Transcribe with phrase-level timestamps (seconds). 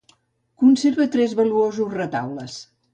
[0.63, 2.63] Conserva tres valuosos retaules.